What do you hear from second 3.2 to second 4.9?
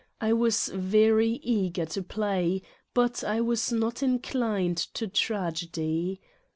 I was not inclined